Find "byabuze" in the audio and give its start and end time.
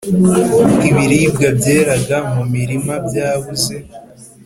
3.07-3.75